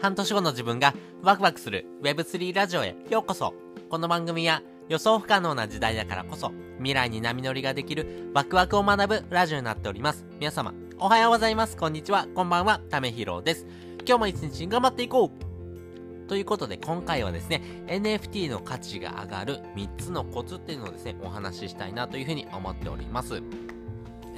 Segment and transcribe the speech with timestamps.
[0.00, 3.52] 半年後の自分がワクワクする Web3 ラジオへようこそ。
[3.90, 10.24] この番組は予想不可能な時代だからこそ未来に波乗りができるワクワクを学ぶラジオになっております。
[10.38, 11.76] 皆様おはようございます。
[11.76, 12.26] こんにちは。
[12.34, 12.80] こんばんは。
[12.88, 13.66] ためひろです。
[14.06, 16.28] 今日も一日頑張っていこう。
[16.28, 23.42] ということで今回はですね NFT の価値が上がる3つのコツっていうのをですねお話ししたいなというふうに思っております。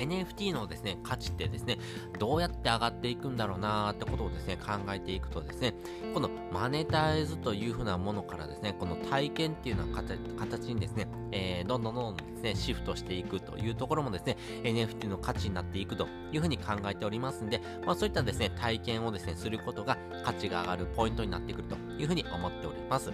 [0.02, 1.78] NFT のですね、価値ってですね、
[2.18, 5.74] どうやって上がっていくんだろうなーってことをですね、考えていくとですね、
[6.14, 23.12] このマネタイズというふうなものからですね、この体験っていうような形にですね、えー、どんどんどんどんですね、シフトしていくというところもですね、NFT の価値になっていくというふうに考えておりますんで、まあそういったですね、体験をですね、することが価値が上がるポイントになってくるというふうに思っております。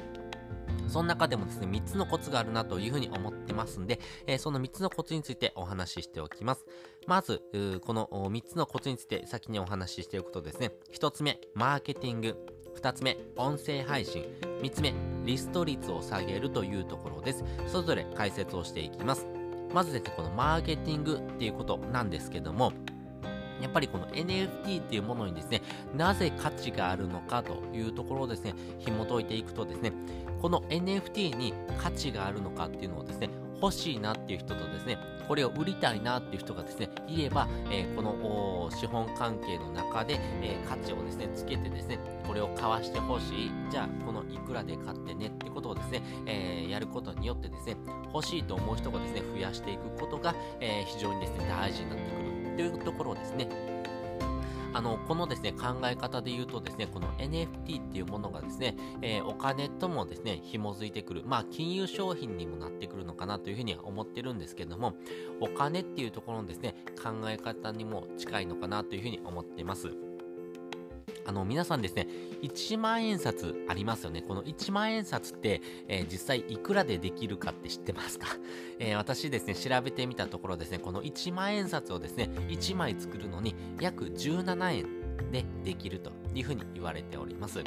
[0.87, 6.65] その中でもですね、3つのコツがあるなというふうに思ってますんで、えー、その3つのコツについてお話ししておきます。
[7.07, 7.43] まず、
[7.85, 12.37] この3つのコツについて先にお話ししておくとですね、1つ目、マーケティング。
[12.77, 14.25] 2つ目、音声配信。
[14.63, 17.45] 3つ目、リスト率を下げるというところです。
[17.67, 19.27] それぞれ解説をしていきます。
[19.75, 22.73] まずですね、このマーケティングっていうことなんですけども、
[23.61, 25.63] やっぱりこの NFT っていうものにですね、
[25.97, 29.93] なぜ価値があるのかというところをですね、紐解いていくとですね、
[30.41, 43.51] この NFT に価値があるのかっていうのをですね、欲しいなっていう人とですね、これを売りたいなっていう人がですね、いれば、えー、この資本関係の中で、えー、価値をですね、つけてですね、これを買わしてほしい。
[43.71, 47.77] じゃあ、このいくらで買ってねってことをですね、えー、やることによってですね、
[48.15, 52.28] 欲しいと思う人がですね、増やしていくことが、え非常にですね、大事になってくる
[52.59, 53.49] というところですね。
[54.75, 64.95] あの、このですね、考え方で言うとですね、この NFT っていうものがですね、えー、お金ともですね、紐づいてくる、まあ、金融商品にもなってくるのかなというふうには思ってるんですけども、
[65.41, 70.08] お金っていうところのですね、考え方にも近いのかなというふうに思っています。
[71.29, 72.09] あの、皆さんですね、
[72.43, 74.23] 1万円札ありますよね。
[74.23, 78.29] この1万円札って、えー、実際いくらでできるかって知ってますか、
[78.81, 87.63] えー、私ですね、調べてみたところですね、この1万円札をですね、1枚作るのに約17円でできるというふうに言われております。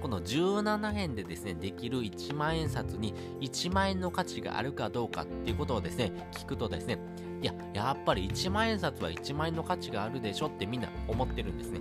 [0.00, 7.00] この17円でですね、できる1万円札に1万円の価値があるかどうかっていうことをですね、聞くとですね、
[7.42, 11.80] いや、やっぱり1万円札は1万円の価値があるでしょってみんな思ってるんですね。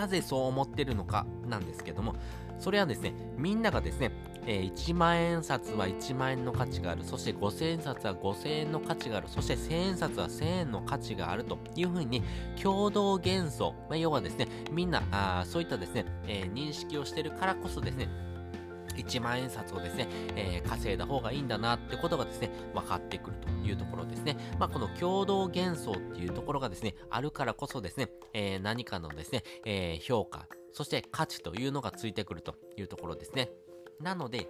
[0.00, 2.16] なぜそう思ってるのかなんですけども、
[2.58, 4.12] それはですね、みんながですね、
[4.46, 12.22] えー、1万円札は1万円の価値がある、そして5000円札は5000円の価値がある、そして1000円札は1000円の価値があるというふうに、
[12.62, 18.08] 共同幻想、まあ、要はですね、みんな、あそういったですね、えー、認識をしてるからこそですね、
[18.96, 24.36] 1万円札をですね、えー、稼いだ方がいいんだなってことがですね、分かってくるというところですね。
[24.58, 33.50] まあ、この共同幻想っていうところがですね、あるからこそですね、えー、何かのですね、えー、評価、そして価値というのがついてくるというところですね。
[34.00, 34.48] なので、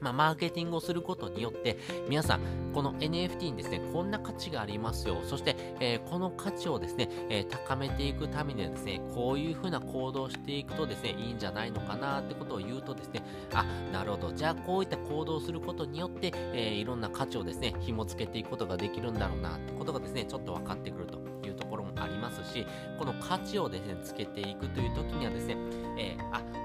[0.00, 1.78] まあ、マーケティングをすることによって、
[2.08, 2.40] 皆さん、
[2.72, 5.18] この NFT にですね、こんな価値がありますよ。
[5.24, 13.22] そして、えー、この価値をですね、えー、高めていくためにはですね、こういうふうな行動をしていくとですね、いいんじゃないのかなってことを言うとですね、
[13.52, 14.32] あ、なるほど。
[14.32, 22.66] じゃあ、こういった行動をすることによって、えー、いろんな価値をですね、紐付けていくことができるんだろうなってことがですね、ちょっと分かってくるというところもありますし、
[22.98, 25.56] この価値をですね、つけていくという時にはですね、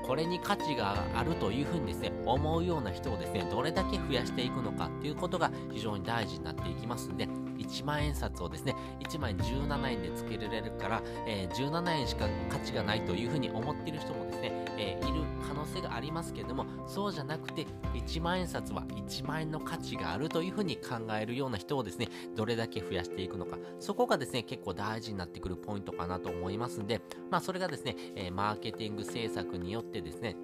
[0.10, 7.28] これに価値があるというふうにですね、思うような人をですね、どれだけ増やしていくのかっていうことが非常に大事になっていきますんで、
[7.70, 30.36] 1万円札をですね、1枚17円で付けられるから、えー、17円しか価値がないというふうに思っている人もですね、えー、いる可能性がありますけれども、そうじゃなくて、1万円札は1万円の価値があるというふうに考えるような人をですね、どれだけ増やしていくのか、そこがですね、結構大事になってくるポイントかなと思いますんで、まあそれがですね、えー、マーケティング政策によってですね、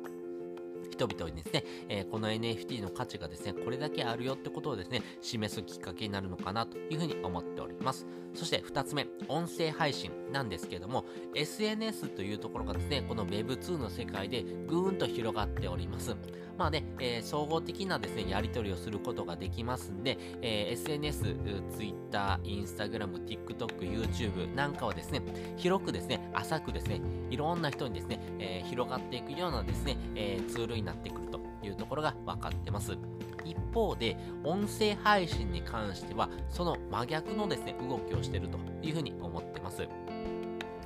[0.92, 8.06] 人々にですね、えー、この NFT の価値がですね、これだけあるよってことをですね、示すきっかけになるのかなというふうに思っております。
[8.34, 16.16] そして2つ目、音声配信なんですけども、SNS というところがですね、この Web2 の世界でぐーんと広がっております。
[16.58, 21.36] まあね、えー、総合的なですね、やり取りをすることができますんで、えー、SNS、
[21.78, 25.22] Twitter、Instagram、TikTok、YouTube なんかはですね、
[25.58, 32.98] 広くですね、浅くですね、いろんな人にですね、え、広がっていくようなですね、えツールになってくるというところが分かってます。
[33.44, 39.88] 一方で、音声配信に関しては、その真逆のですね、動きをしているというふうに思ってます。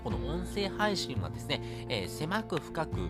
[0.03, 3.09] この音声配信はですね、えー、狭く深く、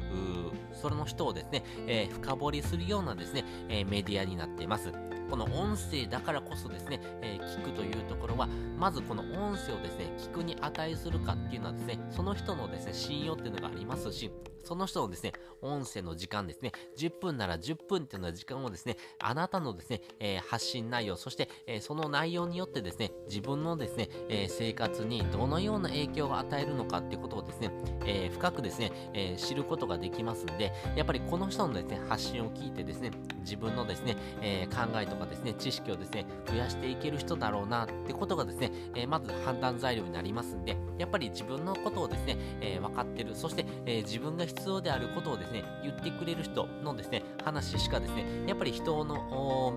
[0.74, 4.92] その人をですね、えー、深掘りするようなですね、えー、メディアになっています。
[5.30, 8.48] この音声だからこそですね、え聞くというところは、
[8.80, 14.32] まずこの音声をですね、聞くに値するかっていうのはですね、その人のですね、信用っていうのがありますし、
[14.69, 15.33] その人のですね、
[15.63, 27.71] 音声の時間ですね、10分なら10分っていうような時間をですね、あなたのですね、えー、発信内容、そして、えー、その内容によってですね、自分のですね、えー、生活にどのような影響を与えるのかっていうことをですね、
[28.06, 33.10] え深くですね、え知ることができますんで、やっぱりこの人のですね、発信を聞いてですね、
[33.42, 49.74] 自分のですね、え考えとかですね、知識をですね、増やしていける人だろうなってことがですね、えまず判断材料になりますんで、やっぱり自分のことをですね、え分かってる、そして、え自分が必要であることをですね、言ってくれる人のですね、話しかですね、やっぱり人の、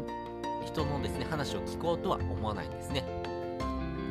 [0.67, 3.23] 人のですね、話を聞こうとは思わないんですね。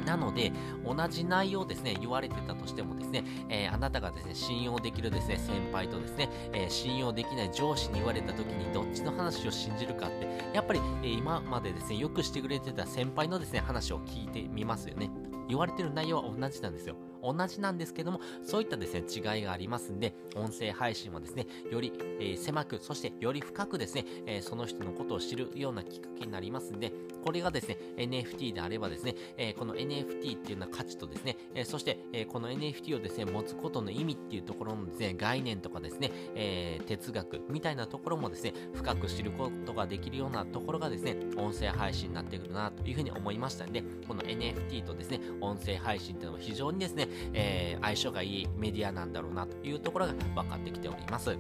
[0.06, 0.52] なので、
[0.86, 15.10] 同じ内容ですね、言われてたとしてもですね、えー、あなたがですね、信用できるですね、先輩とですね、えー、信用できない上司に言われた時にどっちの話を信じるかって、やっぱり、えー、今までですね、よくしてくれてた先輩のですね、話を聞いてみますよね。
[15.48, 16.96] 言われてる内容は同じなんですよ。
[17.22, 26.92] 同じなんですけども、そういったですね、違いがありますんで、音声配信はですね、より、えー、狭く、そしてより深くですね、えー、その人のことを知るようなきっかけになりますんで、
[27.24, 51.38] これがですね、NFT であればですね、えー、この NFT っていうような価値とですね、えそして、えこの NFT をですね、持つことの意味っていうところのですね、概念とかですね、え哲学みたいなところもですね、深く知ることができるようなところがですね、音声配信になってくるなというふうに思いましたんで、この NFT とですね、音声配信っていうのは非常にですね、えー、相性がいいメディアなんだろうなというところが分かってきております。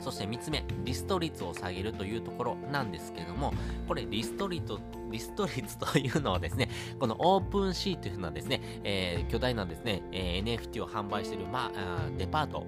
[0.00, 3.52] そして3つ目、リスト率を下げるというところなんですけども、
[3.86, 4.74] これリスト率、
[5.10, 12.64] リスト率というのはですね、このオープンシーというふうなですね、えー、巨大なですね、えー、NFT を販売している、まあ、デパート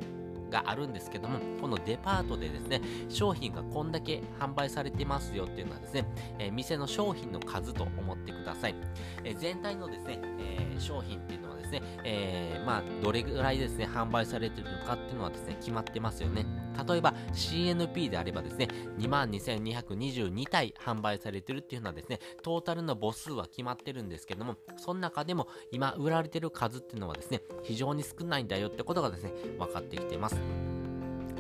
[0.50, 6.04] があるんですけども、このデパートでですね、商品がこんだけ販売されてますよっていうのはですね、
[6.38, 8.74] えー、店の商品の数と思ってください。
[9.22, 16.46] え、全体のですね、え、商品っていうのはですね、えー、まあ、どれぐらいですね、販売されてるのかっていうのはですね、決まってますよね。
[16.88, 18.68] 例えば CNP であればですね、
[18.98, 30.69] 22,222体販売されてるっていうのはですね、トータルの母数は決まってるんですけども、その中でも今売られてる数っていうのはですね、非常に少ないんだよってことがですね、分かってきています。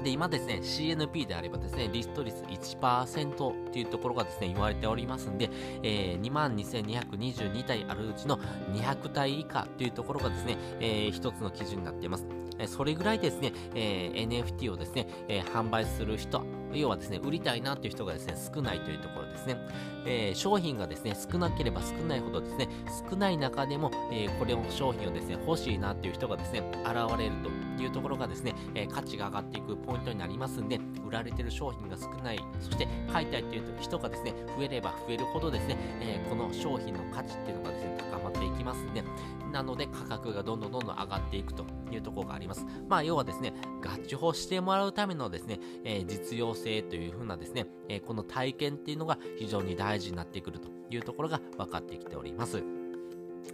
[0.02, 5.50] で、今ですね、CNP であればですね、リスト率1%っていうところがですね、言われておりますんで、
[5.82, 8.38] えー、22,222体あるうちの
[8.72, 12.26] 200体以下というところがですね、えー、一つの基準になっています。
[12.58, 16.42] えそれぐらいですね、えー、NFT をですね、えー、販売する人、
[16.74, 19.56] 要はですね、売りたいなという人がですね、少ないというところですね。
[20.06, 22.68] えー、商品がですね、少なければ少ないほどですね、
[23.10, 27.32] 少ない中でも、えー、これを商品をですね、欲しいなという人がですね、現れる
[27.76, 39.02] というところがですね、えー、価値が上がっていくポイントになりますんで、売られてる商品が少ない、そして買いたいという人がですね、増えれば増えるほどですね、えこの商品の価値っていうのがですね、高まっていきますんで、
[39.52, 41.64] なので価格がどんどんどんどん上がっていくと
[41.94, 42.66] いうところがあります。
[42.88, 43.52] まあ、要はですね、
[43.82, 52.79] 合致法してもらうためのですね、えー、実用性というふうなですね、えー、この体験っていうのが非常に大事になってくるというところが分かってきております。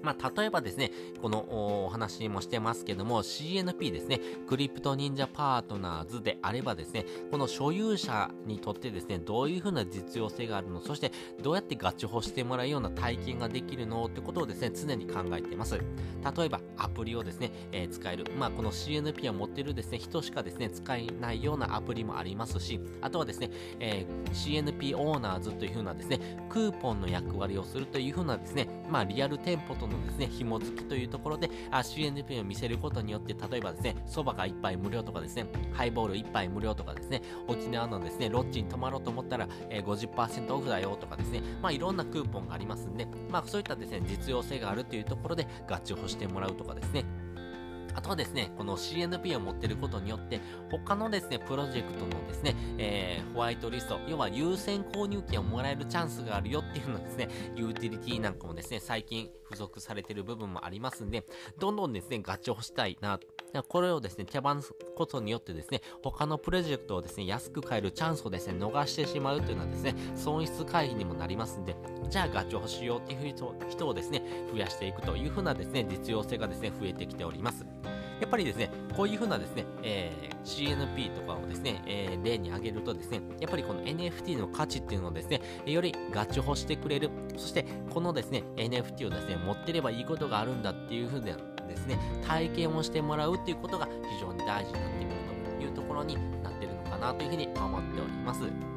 [0.02, 0.90] まあ、例えばですね、
[1.20, 11.12] このお話もしてますけども、CNP ですね、クリプト忍者パートナーズであればですね、この所有者にとってですね、どういうふうな実用性があるの、そして
[11.42, 15.74] どうやってガチホしてもらうような体験ができるのってことをですね、常に考えています。
[15.76, 18.24] 例えば、アプリをですね、えー、使える。
[18.38, 26.18] まあ、この CNP を持ってるですね、人しかですね、使えないようなアプリもありますし、あとはですね、えー、CNP オーナーズというふうなですね、
[26.48, 47.04] クーポンの役割をするというふうなですね、まあ、リアル店舗とのですね、紐付きというところで、CNP を見せることによって、例えばですね、蕎麦が1杯無料とかですね、ハイボール1杯無料とかですね、沖縄のですね、ロッジに泊まろうと思ったら、えー、50%オフだよとかですね、まあいろんなクーポンがありますんで、まあそういったですね、実用性があるというところで、ガチをしてもらうとかですね、
[47.96, 61.24] あとはですね、この CNP を持ってることによって、他のですね、プロジェクトのですね、えー、ホワイトリスト、要は優先購入権をもらえるチャンスがあるよっていうのですね、ユーティリティなんかもですね、最近付属されてる部分もありますんで、
[61.58, 63.18] どんどんですね、ガチをしたいな、
[63.68, 71.74] これをですね、手放すことによってですね、他のプロジェクトをですね、安く買えるチャンスをですね、逃してしまうというのはですね、損失回避にもなりますんで、
[72.10, 73.34] じゃあガチをしようっていう
[73.70, 74.22] 人をですね、
[74.52, 77.64] 増やしていくというふうなですね、実用性がですね、増えてきております。
[78.20, 98.75] やっぱりですね、こういう風なですね、えー、CNP とかをですね、えー、例に挙げるとですね、やっぱりこの NFT の価値っていうのをですね、よりガチホしてくれる、そしてこのですね、NFT をですね、持ってればいいことがあるんだっていう風なですね、体験をしてもらうっていうことが非常に大事になってくるというところになってるのかなというふうに思っております。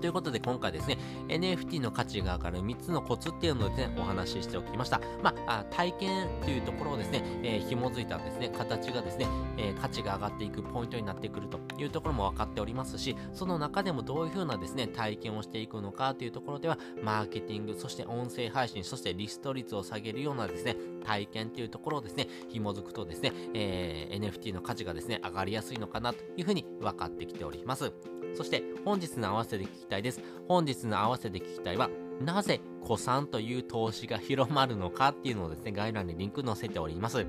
[0.00, 0.96] ということで今回ですね、
[1.28, 5.00] NFT の価値が上がる3つのコツっていうのをですね、お話ししておきました。
[5.22, 9.26] まあ、体験というところをですね、えー、紐づいたですね、形がですね、
[9.56, 27.92] えー、価値が上がっていくポイントになってくるというところも分かっておりますし、その中でもどういうふうなですね、体験をしていくのかというところでは、マーケティング、そして音声配信、そしてリスト率を下げるようなですね、体験というところをですね、紐づくとですね、えー、NFT の価値がですね、上がりやすいのかなというふうに分かってきております。
[28.34, 30.22] そして本日の合わせで聞きたいです。
[30.46, 31.90] 本日の合わせで聞きたいは、
[32.20, 37.26] なぜ古参という投資が広まるのかっていうのをですね、概要欄にリンク載せております。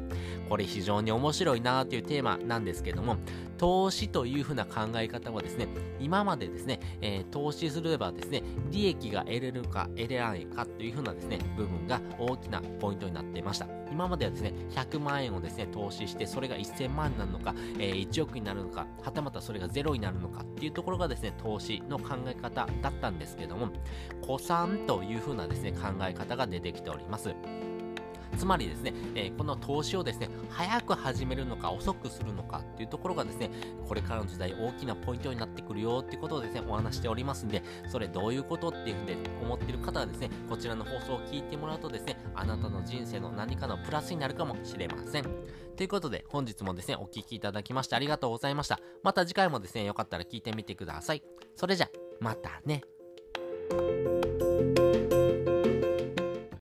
[0.47, 3.17] これ非常に面白いなというテーマなんですけども、
[3.57, 5.67] 投資というふうな考え方はですね、
[5.99, 13.78] 今までですね、えー、投資すればですね、利益が得れるか得れないかというふうなですね、部分が大きなポイントになっていました。
[13.91, 23.69] 今まではですね、100万円をですね、投資して、それが1000万になるのか、えー、1億になるのか、はたまたそれがゼロになるのかっていうところがですね、投資の考え方だったんですけども、
[24.25, 27.33] 古参というふうなですね、考え方が出てきております。
[28.39, 33.51] つまりですね、えー、この投資をですね、早く始めるのか遅くするのかっていうところがですね、
[33.85, 45.23] これからの時代大きなポイントになってくるよってことをですね、お話しておりますんで、それどういうことっていうふうに思ってる方はですね、こちらの放送を聞いてもらうとですね、あなたの人生の何かのプラスになるかもしれません。
[45.75, 48.79] ということで、本日もですね、お聴きいただきましてありがとうございました。
[49.03, 51.23] また次回もですね、よかったら聞いてみてください。
[51.57, 51.89] それじゃ、
[52.21, 52.83] またね。